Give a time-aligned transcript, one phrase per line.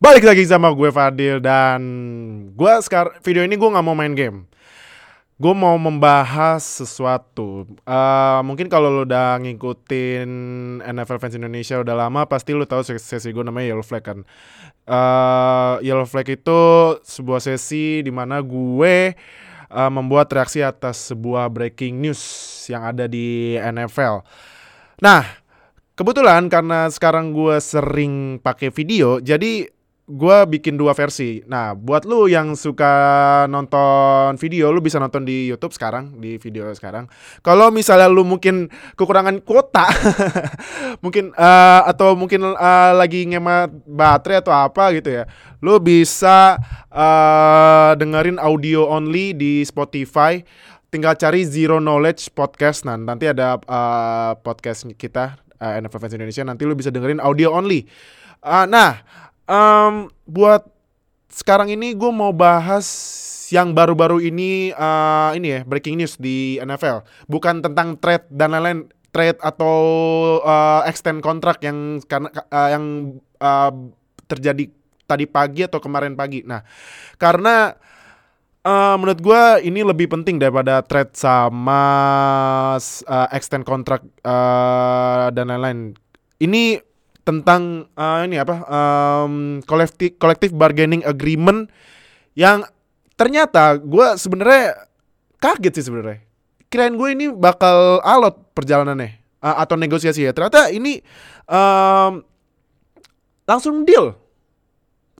[0.00, 1.80] Balik lagi sama gue Fadil dan
[2.56, 4.48] gue sekarang video ini gue nggak mau main game.
[5.36, 7.68] Gue mau membahas sesuatu.
[7.84, 10.30] Uh, mungkin kalau lo udah ngikutin
[10.88, 14.18] NFL fans Indonesia udah lama, pasti lo tahu sesi gue namanya Yellow Flag kan.
[14.88, 16.60] Uh, Yellow Flag itu
[17.04, 19.12] sebuah sesi di mana gue
[19.68, 22.24] uh, membuat reaksi atas sebuah breaking news
[22.72, 24.24] yang ada di NFL.
[25.04, 25.28] Nah,
[25.92, 29.76] kebetulan karena sekarang gue sering pakai video, jadi
[30.10, 31.38] gue bikin dua versi.
[31.46, 32.90] Nah, buat lu yang suka
[33.46, 37.06] nonton video, lu bisa nonton di YouTube sekarang, di video sekarang.
[37.46, 38.66] Kalau misalnya lu mungkin
[38.98, 39.86] kekurangan kuota,
[41.04, 45.24] mungkin uh, atau mungkin uh, lagi ngemat baterai atau apa gitu ya,
[45.62, 46.58] lu bisa
[46.90, 50.42] uh, dengerin audio only di Spotify.
[50.90, 52.82] Tinggal cari Zero Knowledge Podcast.
[52.82, 56.42] Nah, nanti ada uh, podcast kita uh, NFL Fans Indonesia.
[56.42, 57.86] Nanti lu bisa dengerin audio only.
[58.42, 58.98] Uh, nah,
[59.50, 60.62] um, buat
[61.30, 62.86] sekarang ini gue mau bahas
[63.50, 68.86] yang baru-baru ini uh, ini ya breaking news di NFL bukan tentang trade dan lain-lain
[69.10, 69.76] trade atau
[70.42, 72.84] uh, extend kontrak yang karena uh, yang
[73.42, 73.74] uh,
[74.30, 74.70] terjadi
[75.10, 76.46] tadi pagi atau kemarin pagi.
[76.46, 76.62] Nah,
[77.18, 77.74] karena
[78.62, 81.82] uh, menurut gue ini lebih penting daripada trade sama
[82.78, 85.98] uh, extend kontrak uh, dan lain-lain.
[86.38, 86.78] Ini
[87.22, 91.68] tentang uh, ini apa um, collective collective bargaining agreement
[92.32, 92.64] yang
[93.14, 94.88] ternyata gue sebenarnya
[95.40, 96.24] kaget sih sebenarnya.
[96.70, 100.32] Kirain gue ini bakal alot perjalanannya uh, atau negosiasi ya.
[100.32, 101.02] Ternyata ini
[101.50, 102.22] um,
[103.44, 104.14] langsung deal.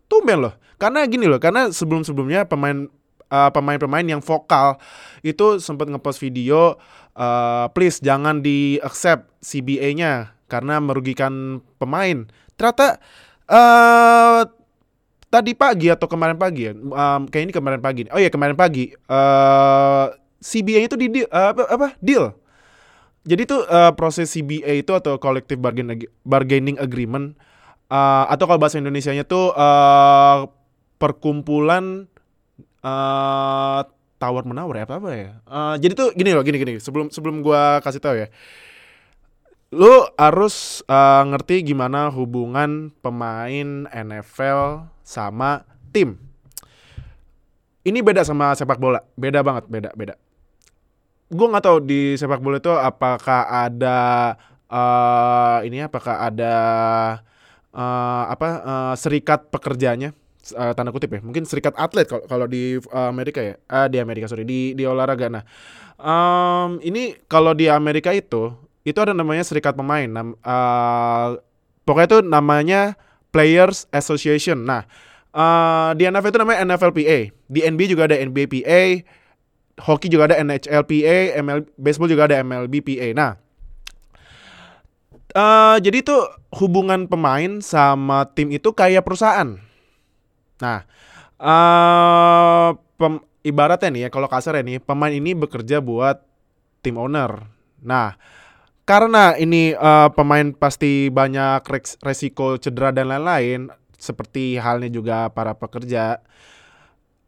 [0.07, 0.55] Tumben loh.
[0.81, 2.89] Karena gini loh karena sebelum sebelumnya pemain
[3.31, 4.77] uh, pemain-pemain yang vokal
[5.21, 6.77] itu sempat ngepost video
[7.15, 12.27] uh, please jangan di accept CBA-nya karena merugikan pemain.
[12.59, 12.99] Ternyata
[13.47, 14.43] uh,
[15.31, 16.75] tadi pagi atau kemarin pagi ya,
[17.31, 18.03] kayak ini kemarin pagi.
[18.11, 18.91] Oh iya kemarin pagi.
[19.07, 20.11] Uh,
[20.43, 22.35] CBA itu di deal, uh, apa, apa deal.
[23.23, 25.61] Jadi tuh uh, proses CBA itu atau collective
[26.25, 27.37] bargaining agreement
[27.93, 30.49] uh, atau kalau bahasa Indonesia-nya tuh uh,
[30.97, 32.09] perkumpulan
[32.81, 33.85] uh,
[34.17, 35.31] tawar menawar ya apa apa ya.
[35.45, 36.81] Uh, jadi tuh gini loh, gini gini.
[36.81, 38.29] Sebelum sebelum gua kasih tahu ya
[39.71, 45.63] lu harus uh, ngerti gimana hubungan pemain NFL sama
[45.95, 46.19] tim.
[47.87, 50.15] Ini beda sama sepak bola, beda banget, beda, beda.
[51.31, 53.99] Gue nggak tahu di sepak bola itu apakah ada
[54.67, 56.55] uh, ini apakah ada
[57.71, 60.11] uh, apa uh, serikat pekerjanya
[60.59, 64.47] uh, tanda kutip ya mungkin serikat atlet kalau di Amerika ya uh, di Amerika sorry
[64.47, 65.45] di di olahraga nah
[65.99, 68.55] um, ini kalau di Amerika itu
[68.91, 70.07] itu ada namanya serikat pemain.
[70.07, 71.39] Nam, uh,
[71.87, 72.81] pokoknya itu namanya
[73.31, 74.67] Players Association.
[74.67, 74.85] Nah,
[75.35, 77.31] uh, di NFL itu namanya NFLPA.
[77.47, 79.07] Di NBA juga ada NBPA.
[79.81, 83.17] Hoki juga ada NHLPA, ML baseball juga ada MLBPA.
[83.17, 83.41] Nah,
[85.33, 86.17] uh, jadi itu
[86.61, 89.57] hubungan pemain sama tim itu kayak perusahaan.
[90.61, 90.85] Nah,
[91.41, 96.21] uh, pem, ibaratnya nih ya kalau kasar ya nih, pemain ini bekerja buat
[96.85, 97.49] tim owner.
[97.81, 98.21] Nah,
[98.91, 101.63] karena ini uh, pemain pasti banyak
[102.03, 106.19] resiko cedera dan lain-lain seperti halnya juga para pekerja.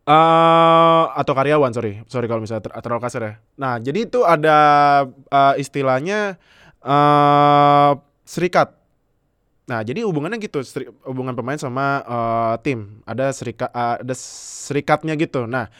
[0.02, 2.02] Uh, atau karyawan sorry.
[2.10, 3.32] Sorry kalau misalnya ter terlalu kasar ya.
[3.54, 4.58] Nah jadi itu ada
[5.06, 6.34] uh, istilahnya
[6.82, 7.94] uh,
[8.26, 8.74] serikat.
[9.70, 12.98] Nah jadi hubungannya gitu seri, hubungan pemain sama uh, tim.
[13.06, 14.14] Ada serikat uh, ada
[14.66, 15.46] serikatnya gitu.
[15.46, 15.70] Nah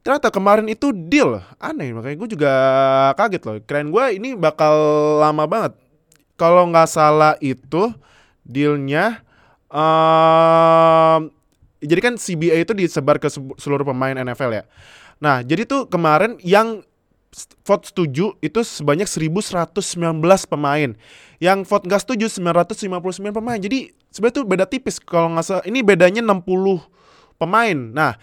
[0.00, 1.40] ternyata kemarin itu deal.
[1.60, 2.52] Aneh makanya gue juga
[3.16, 3.56] kaget loh.
[3.64, 4.74] Keren gue ini bakal
[5.20, 5.72] lama banget.
[6.40, 7.92] Kalau nggak salah itu
[8.44, 9.20] dealnya
[9.68, 11.28] um,
[11.80, 13.28] jadi kan CBA itu disebar ke
[13.60, 14.64] seluruh pemain NFL ya.
[15.20, 16.80] Nah jadi tuh kemarin yang
[17.62, 19.76] vote setuju itu sebanyak 1119
[20.48, 20.90] pemain.
[21.40, 23.56] Yang vote nggak setuju 959 pemain.
[23.60, 24.96] Jadi sebenarnya tuh beda tipis.
[25.00, 26.40] Kalau nggak salah ini bedanya 60
[27.40, 27.78] pemain.
[27.78, 28.20] Nah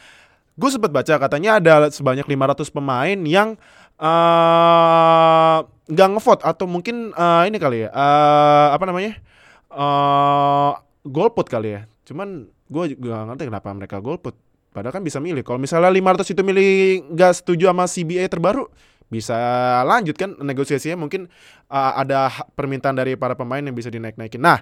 [0.57, 3.54] gue sempat baca katanya ada sebanyak 500 pemain yang
[4.01, 9.21] uh, nggak ngevote atau mungkin uh, ini kali ya uh, apa namanya
[9.69, 11.81] uh, golput kali ya.
[12.09, 14.33] Cuman gue juga ngerti kenapa mereka golput
[14.74, 15.45] padahal kan bisa milih.
[15.45, 16.71] Kalau misalnya 500 itu milih
[17.13, 18.65] nggak setuju sama CBA terbaru
[19.07, 19.38] bisa
[19.86, 20.98] lanjut kan negosiasinya.
[20.98, 21.30] Mungkin
[21.69, 24.42] uh, ada permintaan dari para pemain yang bisa dinaik-naikin.
[24.42, 24.59] Nah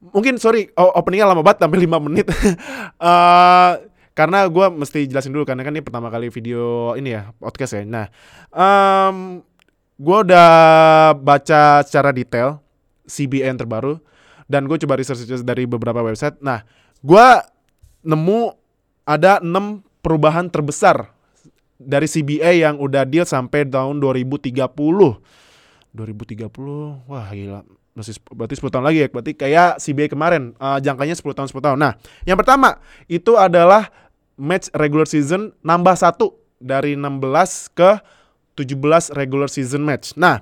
[0.00, 2.26] mungkin sorry openingnya lama banget sampai 5 menit.
[2.96, 3.74] Uh,
[4.20, 7.88] karena gue mesti jelasin dulu karena kan ini pertama kali video ini ya podcast ya.
[7.88, 8.06] Nah,
[8.52, 9.40] um,
[9.96, 10.52] gue udah
[11.16, 12.60] baca secara detail
[13.08, 13.96] CBN terbaru
[14.44, 16.36] dan gue coba research dari beberapa website.
[16.44, 16.60] Nah,
[17.00, 17.40] gua
[18.04, 18.52] nemu
[19.08, 21.12] ada 6 perubahan terbesar
[21.80, 24.58] dari CBA yang udah deal sampai tahun 2030.
[25.90, 27.62] 2030, wah gila.
[27.96, 29.08] Masih berarti 10 tahun lagi ya.
[29.10, 31.78] Berarti kayak CBA kemarin, uh, jangkanya 10 tahun 10 tahun.
[31.80, 31.92] Nah,
[32.28, 32.78] yang pertama
[33.10, 33.90] itu adalah
[34.40, 38.00] match regular season nambah satu dari 16 ke
[38.56, 40.16] 17 regular season match.
[40.16, 40.40] Nah,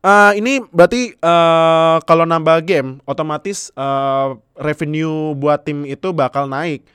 [0.00, 6.88] uh, ini berarti uh, kalau nambah game otomatis uh, revenue buat tim itu bakal naik.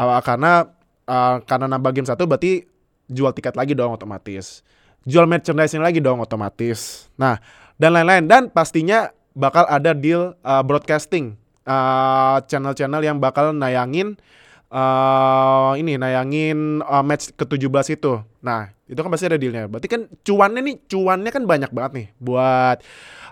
[0.00, 0.64] Uh, karena
[1.04, 2.64] uh, karena nambah game satu berarti
[3.12, 4.64] jual tiket lagi dong otomatis
[5.08, 7.08] jual merchandise lagi dong otomatis.
[7.16, 7.40] Nah,
[7.80, 14.20] dan lain-lain dan pastinya bakal ada deal uh, broadcasting uh, channel-channel yang bakal nayangin
[14.70, 18.22] uh, ini nayangin uh, match ke-17 itu.
[18.40, 19.66] Nah, itu kan pasti ada dealnya.
[19.66, 22.78] Berarti kan cuannya nih, cuannya kan banyak banget nih buat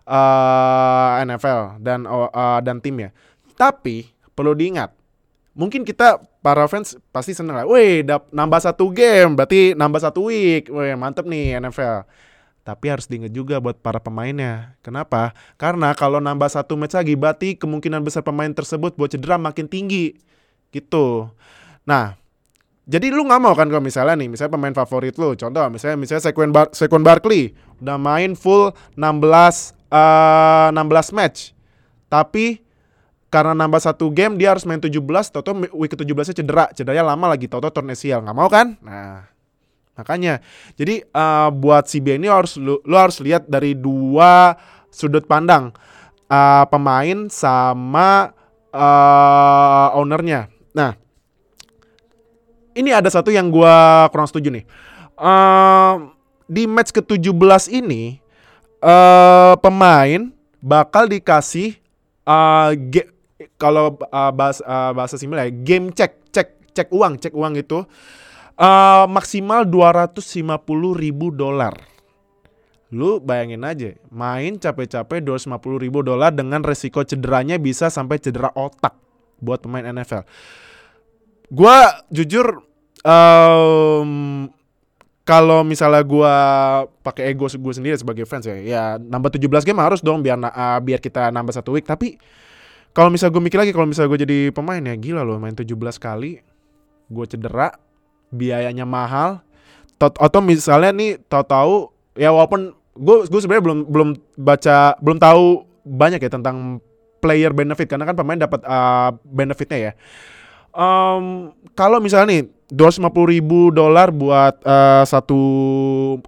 [0.04, 3.14] uh, NFL dan uh, dan timnya.
[3.58, 4.94] Tapi perlu diingat,
[5.58, 7.66] mungkin kita para fans pasti seneng lah.
[7.66, 10.70] Wih, nambah satu game, berarti nambah satu week.
[10.70, 12.06] Wih, mantep nih NFL.
[12.62, 14.76] Tapi harus diingat juga buat para pemainnya.
[14.84, 15.32] Kenapa?
[15.56, 20.20] Karena kalau nambah satu match lagi, berarti kemungkinan besar pemain tersebut buat cedera makin tinggi.
[20.68, 21.28] Gitu.
[21.88, 22.18] Nah,
[22.88, 26.22] jadi lu nggak mau kan kalau misalnya nih, misalnya pemain favorit lu, contoh misalnya misalnya
[26.24, 27.52] Saquon Bar Saquon Barkley
[27.84, 31.52] udah main full 16 uh, 16 match.
[32.08, 32.64] Tapi
[33.28, 34.96] karena nambah satu game dia harus main 17
[35.28, 36.64] Toto week ke-17 nya cedera.
[36.72, 38.80] Cederanya lama lagi Toto turn ACL nggak mau kan?
[38.80, 39.28] Nah
[39.98, 40.40] makanya.
[40.80, 44.56] Jadi uh, buat si ini harus lu, lu harus lihat dari dua
[44.88, 45.76] sudut pandang
[46.32, 48.32] uh, pemain sama
[48.72, 50.48] uh, ownernya
[50.78, 50.94] nah
[52.78, 54.64] ini ada satu yang gua kurang setuju nih.
[55.18, 56.14] Uh,
[56.46, 58.22] di match ke-17 ini
[58.78, 60.30] uh, pemain
[60.62, 61.74] bakal dikasih
[62.22, 62.70] uh,
[63.58, 67.82] kalau uh, bahasa uh, bahasa simpel ya game cek cek cek uang cek uang itu
[68.62, 70.46] uh, maksimal 250
[70.94, 71.74] ribu dolar.
[72.94, 79.07] Lu bayangin aja main capek-capek 250 ribu dolar dengan resiko cederanya bisa sampai cedera otak
[79.38, 80.26] buat pemain NFL
[81.48, 82.62] gua jujur
[83.02, 84.46] um,
[85.28, 86.34] kalau misalnya gua
[87.04, 90.80] pakai ego gue sendiri sebagai fans ya ya nambah 17 game harus dong biar uh,
[90.80, 91.84] biar kita nambah satu week.
[91.84, 92.16] Tapi
[92.96, 95.68] kalau misal gue mikir lagi kalau misal gue jadi pemain ya gila loh main 17
[96.00, 96.40] kali
[97.12, 97.76] gue cedera
[98.32, 99.44] biayanya mahal.
[100.00, 104.08] Tot atau misalnya nih tahu-tahu ya walaupun gue gue sebenarnya belum belum
[104.40, 106.80] baca belum tahu banyak ya tentang
[107.18, 109.92] player benefit karena kan pemain dapat uh, benefitnya ya.
[110.72, 115.40] Um, kalau misalnya nih 250 ribu dolar buat uh, satu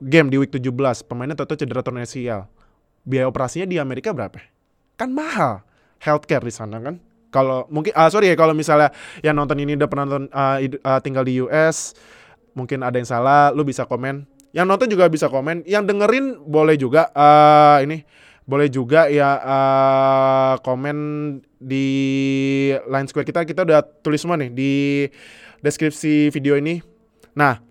[0.01, 0.73] game di week 17
[1.05, 2.49] pemainnya tahu cedera tornesial.
[3.05, 4.41] Biaya operasinya di Amerika berapa?
[4.97, 5.61] Kan mahal.
[6.01, 6.97] Healthcare di sana kan.
[7.31, 8.91] Kalau mungkin ah sorry ya kalau misalnya
[9.23, 11.95] yang nonton ini udah pernah nonton uh, uh, tinggal di US,
[12.57, 14.27] mungkin ada yang salah, lu bisa komen.
[14.51, 18.03] Yang nonton juga bisa komen, yang dengerin boleh juga uh, ini
[18.51, 20.99] boleh juga ya uh, komen
[21.63, 21.87] di
[22.75, 24.73] line square kita kita udah tulis semua nih di
[25.63, 26.83] deskripsi video ini.
[27.39, 27.63] Nah,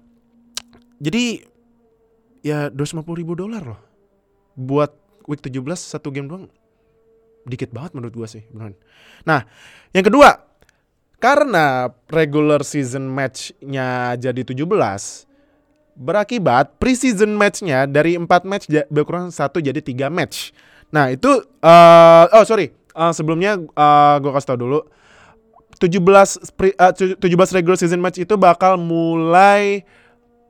[1.03, 1.43] jadi
[2.39, 3.81] ya 250 ribu dolar loh
[4.55, 4.95] buat
[5.27, 6.47] week 17 satu game doang
[7.47, 8.75] dikit banget menurut gue sih beneran.
[9.23, 9.43] Nah
[9.95, 10.43] yang kedua
[11.19, 14.63] karena regular season match-nya jadi 17
[15.99, 20.55] berakibat preseason match-nya dari 4 match berkurang satu jadi 3 match.
[20.89, 21.29] Nah itu
[21.61, 24.79] uh, oh sorry uh, sebelumnya uh, gue kasih tau dulu
[25.79, 27.23] 17 pre, uh, 17
[27.55, 29.87] regular season match itu bakal mulai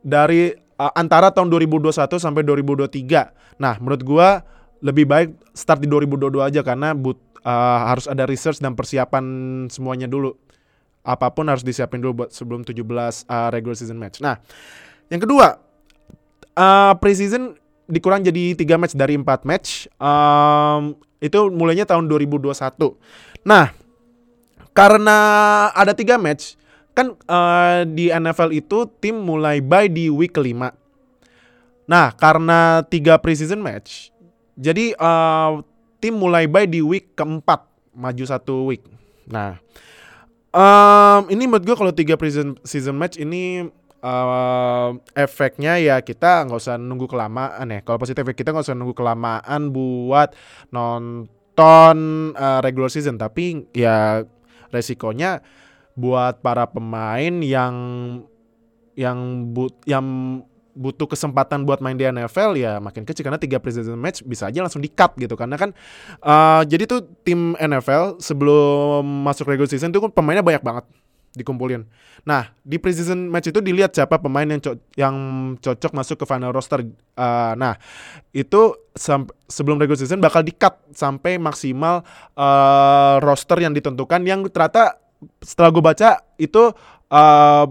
[0.01, 3.61] dari uh, antara tahun 2021 sampai 2023.
[3.61, 4.41] Nah, menurut gua
[4.81, 9.23] lebih baik start di 2022 aja karena but, uh, harus ada research dan persiapan
[9.69, 10.33] semuanya dulu.
[11.05, 12.81] Apa pun harus disiapin dulu buat sebelum 17
[13.29, 14.17] uh, regular season match.
[14.23, 14.41] Nah,
[15.13, 15.61] yang kedua,
[16.57, 17.53] uh, preseason
[17.89, 19.89] dikurang jadi 3 match dari 4 match.
[19.97, 22.53] Um, itu mulainya tahun 2021.
[23.43, 23.73] Nah,
[24.71, 25.17] karena
[25.73, 26.55] ada 3 match,
[26.93, 30.71] kan uh, di NFL itu tim mulai bye di week kelima.
[31.89, 34.13] Nah, karena 3 preseason match,
[34.53, 35.65] jadi uh,
[35.97, 37.65] tim mulai bye di week keempat,
[37.97, 38.85] maju satu week.
[39.27, 39.59] Nah,
[40.53, 43.69] um, ini menurut gue kalau tiga season season match ini
[44.03, 47.79] uh, efeknya ya kita nggak usah nunggu kelamaan ya.
[47.83, 50.35] Kalau positif kita nggak usah nunggu kelamaan buat
[50.71, 51.97] nonton
[52.35, 54.23] uh, regular season, tapi ya
[54.69, 55.43] resikonya
[55.99, 57.75] buat para pemain yang
[58.95, 60.05] yang but yang
[60.79, 63.27] butuh kesempatan buat main di NFL ya makin kecil.
[63.27, 65.35] Karena tiga preseason match bisa aja langsung di cut gitu.
[65.35, 65.75] Karena kan
[66.23, 70.87] uh, jadi tuh tim NFL sebelum masuk regular season tuh kan pemainnya banyak banget
[71.33, 71.85] dikumpulin.
[72.25, 75.15] Nah di preseason match itu dilihat siapa pemain yang co yang
[75.61, 76.81] cocok masuk ke final roster.
[77.13, 77.77] Uh, nah
[78.33, 78.75] itu
[79.49, 82.01] sebelum regular season bakal di cut sampai maksimal
[82.33, 84.99] uh, roster yang ditentukan yang ternyata
[85.43, 86.09] setelah gue baca
[86.39, 86.71] itu
[87.11, 87.65] uh,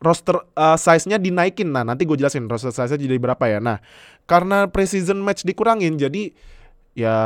[0.00, 1.72] roster uh, size-nya dinaikin.
[1.72, 3.58] Nah, nanti gue jelasin roster size-nya jadi berapa ya.
[3.64, 3.80] Nah,
[4.28, 6.36] karena preseason match dikurangin jadi
[6.96, 7.16] ya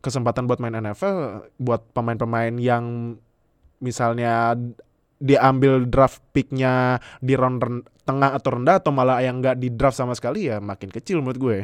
[0.00, 3.16] kesempatan buat main NFL buat pemain-pemain yang
[3.80, 4.52] misalnya
[5.20, 10.16] diambil draft picknya di round tengah atau rendah atau malah yang nggak di draft sama
[10.16, 11.58] sekali ya makin kecil menurut gue.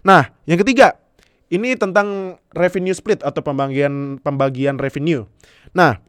[0.00, 0.96] Nah, yang ketiga
[1.52, 5.28] ini tentang revenue split atau pembagian pembagian revenue.
[5.76, 6.00] Nah,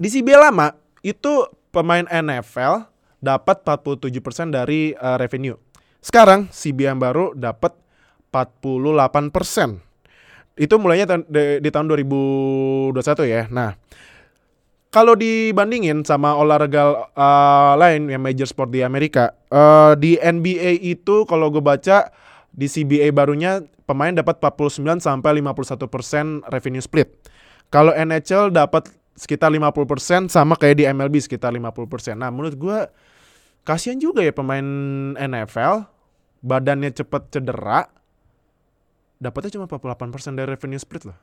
[0.00, 0.72] di CBA lama
[1.04, 2.88] itu pemain NFL
[3.20, 5.54] dapat 47% dari uh, revenue.
[6.00, 7.76] Sekarang CBA yang baru dapat
[8.32, 10.56] 48%.
[10.56, 12.96] Itu mulainya di, di tahun 2021
[13.28, 13.44] ya.
[13.52, 13.76] Nah,
[14.94, 21.26] kalau dibandingin sama olahraga uh, lain yang major sport di Amerika, uh, di NBA itu
[21.28, 22.10] kalau gue baca
[22.56, 27.12] di CBA barunya pemain dapat 49 sampai 51% revenue split.
[27.68, 32.16] Kalau NHL dapat sekitar 50% sama kayak di MLB sekitar 50%.
[32.16, 32.78] Nah, menurut gue
[33.66, 34.64] kasihan juga ya pemain
[35.18, 35.88] NFL
[36.44, 37.88] badannya cepet cedera
[39.18, 41.18] dapatnya cuma 48% dari revenue split loh.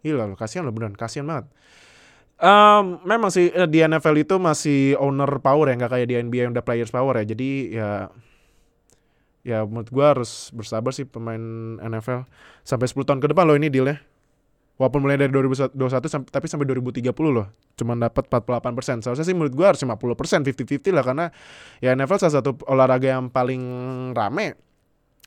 [0.00, 1.46] Gila loh, kasihan loh beneran, kasihan banget.
[2.36, 6.42] Um, memang sih eh, di NFL itu masih owner power ya, nggak kayak di NBA
[6.48, 7.24] yang udah players power ya.
[7.24, 8.12] Jadi ya
[9.46, 11.40] ya menurut gue harus bersabar sih pemain
[11.78, 12.26] NFL
[12.66, 14.02] sampai 10 tahun ke depan loh ini dealnya.
[14.76, 15.72] Walaupun mulai dari 2021
[16.04, 17.48] sampai, tapi sampai 2030 loh.
[17.80, 18.96] Cuman dapat 48 persen.
[19.00, 21.00] Seharusnya sih menurut gue harus 50 persen, 50-50 lah.
[21.00, 21.26] Karena
[21.80, 23.62] ya NFL salah satu olahraga yang paling
[24.12, 24.52] rame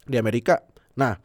[0.06, 0.62] di Amerika.
[1.02, 1.18] Nah,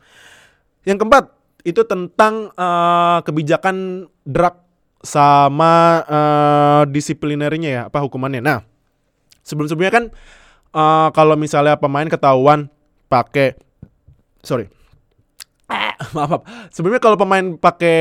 [0.88, 1.36] yang keempat
[1.68, 4.63] itu tentang uh, kebijakan drug
[5.04, 8.40] sama uh, disiplinerinya ya, apa hukumannya.
[8.40, 8.64] Nah,
[9.44, 10.04] sebelum-sebelumnya kan
[10.72, 12.72] uh, kalau misalnya pemain ketahuan
[13.12, 13.54] pakai
[14.40, 14.72] sorry
[15.70, 16.40] maaf, maaf.
[16.72, 18.00] Sebenarnya kalau pemain pakai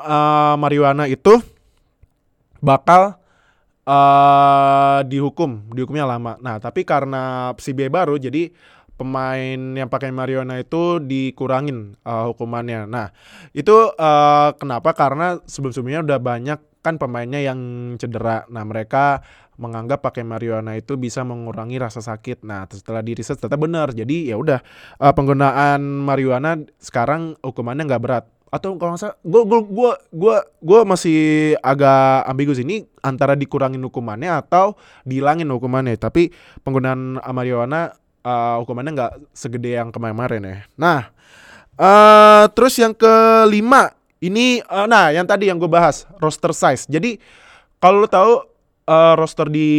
[0.00, 1.40] uh, marijuana itu
[2.58, 3.16] bakal
[3.88, 6.36] uh, dihukum, dihukumnya lama.
[6.42, 8.52] Nah, tapi karena CBA baru jadi
[8.98, 12.90] pemain yang pakai marijuana itu dikurangin uh, hukumannya.
[12.90, 13.14] Nah,
[13.54, 14.90] itu uh, kenapa?
[14.98, 17.58] Karena sebelum-sebelumnya udah banyak kan pemainnya yang
[17.96, 18.42] cedera.
[18.50, 19.22] Nah, mereka
[19.58, 22.42] menganggap pakai marijuana itu bisa mengurangi rasa sakit.
[22.42, 23.88] Nah, setelah di riset ternyata benar.
[23.94, 24.58] Jadi ya udah
[24.98, 28.24] uh, penggunaan marijuana sekarang hukumannya nggak berat.
[28.48, 31.20] Atau kalau nggak salah, gue gue gue gue gue masih
[31.60, 34.74] agak ambigu sini antara dikurangin hukumannya atau
[35.04, 36.00] dihilangin hukumannya.
[36.00, 36.32] Tapi
[36.64, 37.92] penggunaan marijuana
[38.28, 40.58] uh, hukumannya nggak segede yang kemarin-kemarin ya.
[40.76, 41.00] Nah,
[41.80, 46.84] uh, terus yang kelima ini, uh, nah yang tadi yang gue bahas roster size.
[46.90, 47.16] Jadi
[47.80, 48.32] kalau lo tahu
[48.88, 49.70] uh, roster di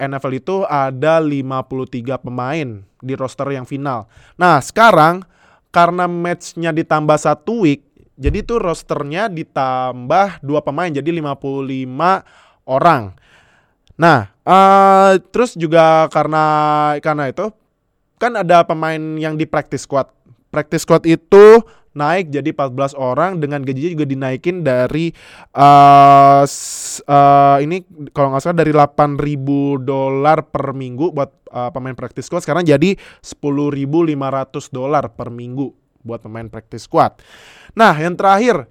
[0.00, 2.68] NFL itu ada 53 pemain
[3.00, 4.10] di roster yang final.
[4.40, 5.22] Nah sekarang
[5.70, 7.86] karena matchnya ditambah satu week,
[8.18, 13.14] jadi tuh rosternya ditambah dua pemain jadi 55 orang.
[14.00, 16.44] Nah uh, terus juga karena
[17.04, 17.52] karena itu
[18.20, 20.12] kan ada pemain yang di practice squad.
[20.52, 25.10] Practice squad itu naik jadi 14 orang dengan gajinya juga dinaikin dari
[25.58, 27.82] uh, uh, ini
[28.14, 29.18] kalau nggak salah dari 8.000
[29.82, 32.94] dolar per minggu buat uh, pemain practice squad sekarang jadi
[33.26, 34.14] 10.500
[34.70, 35.74] dolar per minggu
[36.06, 37.18] buat pemain practice squad.
[37.76, 38.70] Nah, yang terakhir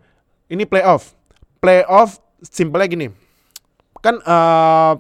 [0.50, 1.13] ini playoff.
[1.62, 3.08] Playoff simpelnya gini.
[4.00, 4.98] Kan uh,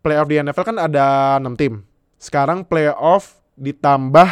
[0.00, 1.82] playoff di NFL kan ada 6 tim.
[2.18, 4.28] Sekarang playoff ditambah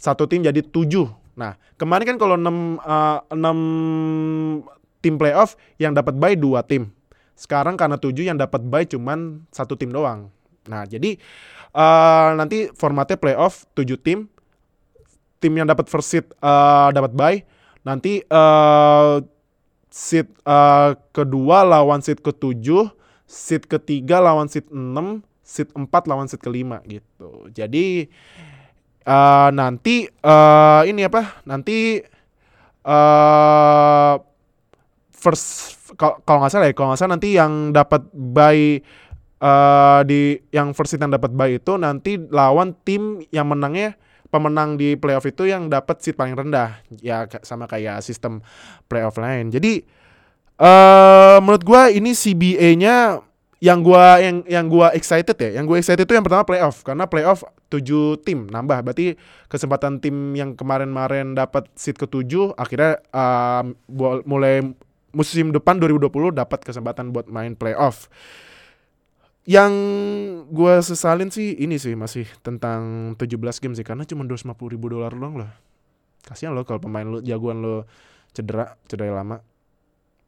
[0.00, 2.44] satu tim jadi 7 Nah, kemarin kan kalau 6
[2.84, 6.92] uh, 6 tim playoff yang dapat bye dua tim.
[7.34, 10.28] Sekarang karena 7 yang dapat bye cuman satu tim doang.
[10.68, 11.18] Nah, jadi
[11.74, 14.28] uh, nanti formatnya playoff 7 tim.
[15.42, 17.38] Tim yang dapat first seed uh, dapat bye.
[17.82, 19.18] Nanti uh,
[19.90, 22.94] seed uh, kedua lawan seed ketujuh,
[23.26, 27.50] seed ketiga lawan seed 6, seed 4 lawan seed kelima gitu.
[27.50, 28.06] Jadi
[29.06, 31.42] uh, nanti uh, ini apa?
[31.46, 32.02] Nanti
[32.86, 34.14] uh,
[35.12, 38.80] first kalau nggak salah ya, kalau nggak salah nanti yang dapat buy
[39.42, 43.98] uh, di yang first yang dapat buy itu nanti lawan tim yang menangnya
[44.32, 48.40] pemenang di playoff itu yang dapat seat paling rendah ya sama kayak sistem
[48.88, 49.52] playoff lain.
[49.52, 49.84] Jadi
[50.56, 53.20] uh, menurut gue ini CBA-nya
[53.62, 57.06] yang gua yang yang gua excited ya, yang gua excited itu yang pertama playoff karena
[57.06, 59.14] playoff 7 tim nambah berarti
[59.46, 63.62] kesempatan tim yang kemarin-kemarin dapat seat ke-7 akhirnya uh,
[64.26, 64.66] mulai
[65.14, 68.10] musim depan 2020 dapat kesempatan buat main playoff.
[69.46, 69.72] Yang
[70.50, 75.14] gue sesalin sih ini sih masih tentang 17 game sih karena cuma 250 ribu dolar
[75.14, 75.50] doang loh.
[76.26, 77.86] Kasihan lo kalau pemain lo jagoan lo
[78.34, 79.38] cedera, cedera lama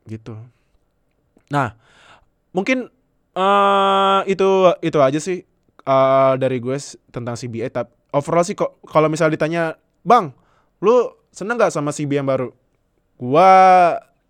[0.07, 0.38] gitu.
[1.50, 1.75] Nah,
[2.55, 2.91] mungkin
[3.35, 5.45] uh, itu itu aja sih
[5.85, 6.79] uh, dari gue
[7.11, 7.69] tentang CBA.
[7.71, 9.75] Tapi overall sih kok kalau misal ditanya,
[10.07, 10.31] bang,
[10.81, 12.49] lu seneng gak sama CBA yang baru?
[13.19, 13.50] Gua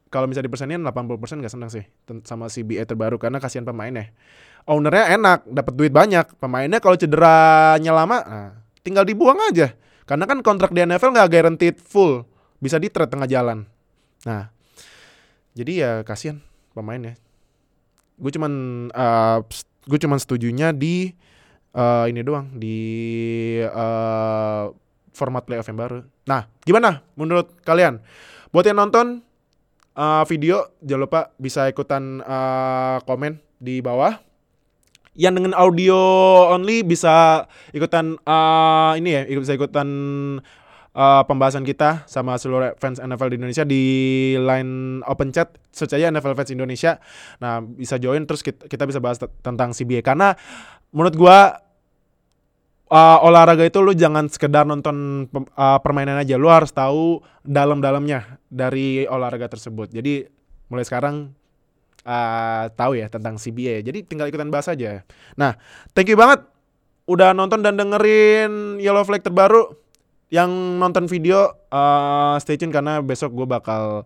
[0.08, 1.84] kalau misalnya dipersenin 80% gak seneng sih
[2.24, 4.10] sama CBA terbaru karena kasihan pemainnya.
[4.64, 6.40] Ownernya enak, dapat duit banyak.
[6.40, 9.76] Pemainnya kalau cederanya lama, nah, tinggal dibuang aja.
[10.08, 12.24] Karena kan kontrak di NFL nggak guaranteed full,
[12.64, 13.68] bisa di tengah jalan.
[14.24, 14.48] Nah,
[15.52, 16.40] jadi ya kasihan
[16.72, 17.20] pemainnya
[18.14, 18.52] gue cuman
[18.94, 19.38] uh,
[19.84, 21.12] gue cuman setujunya di
[21.74, 22.78] uh, ini doang di
[23.66, 24.70] uh,
[25.14, 25.98] format playoff yang baru.
[26.26, 28.02] Nah, gimana menurut kalian?
[28.50, 29.22] Buat yang nonton
[29.98, 34.18] uh, video, jangan lupa bisa ikutan uh, komen di bawah.
[35.14, 35.98] Yang dengan audio
[36.50, 39.86] only bisa ikutan uh, ini ya, bisa ikutan
[40.94, 43.82] uh, pembahasan kita sama seluruh fans NFL di Indonesia di
[44.38, 47.02] line open chat search NFL fans Indonesia.
[47.42, 50.38] Nah, bisa join terus kita, kita bisa bahas tentang CBA karena
[50.94, 51.38] menurut gua
[52.88, 59.04] uh, olahraga itu lu jangan sekedar nonton uh, permainan aja, lu harus tahu dalam-dalamnya dari
[59.04, 59.90] olahraga tersebut.
[59.90, 60.24] Jadi
[60.70, 61.34] mulai sekarang
[62.06, 63.82] uh, tahu ya tentang CBA.
[63.84, 65.02] Jadi tinggal ikutan bahas aja.
[65.34, 65.58] Nah,
[65.92, 66.46] thank you banget
[67.04, 69.83] udah nonton dan dengerin Yellow Flag terbaru
[70.34, 70.50] yang
[70.82, 74.02] nonton video uh, stay tune karena besok gue bakal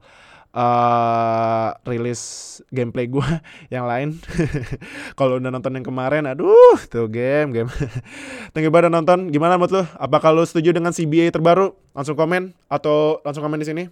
[0.53, 2.21] uh, rilis
[2.69, 3.25] gameplay gue
[3.75, 4.21] yang lain.
[5.19, 7.71] Kalau udah nonton yang kemarin, aduh, tuh game, game.
[8.53, 9.33] Thank you banget nonton.
[9.33, 9.83] Gimana menurut lo?
[9.97, 11.73] Apakah lo setuju dengan CBA terbaru?
[11.97, 13.85] Langsung komen atau langsung komen di sini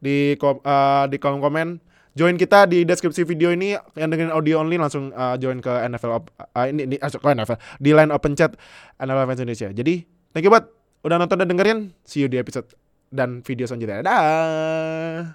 [0.00, 1.92] di uh, di kolom komen.
[2.12, 6.20] Join kita di deskripsi video ini yang dengan audio only langsung uh, join ke NFL
[6.20, 8.52] uh, ini, ini uh, ke NFL di line open chat
[9.00, 9.68] NFL Fans Indonesia.
[9.72, 10.04] Jadi
[10.36, 11.78] thank you buat udah nonton dan dengerin.
[12.06, 12.66] See you di episode
[13.12, 14.02] dan video selanjutnya.
[14.02, 15.22] Dadah.